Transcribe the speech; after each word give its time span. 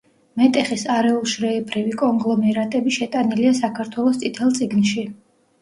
მეტეხის 0.41 0.85
„არეულშრეებრივი 0.93 1.93
კონგლომერატები“ 1.99 2.97
შეტანილია 2.97 3.55
საქართველოს 3.61 4.21
წითელ 4.25 4.57
წიგნში. 4.59 5.07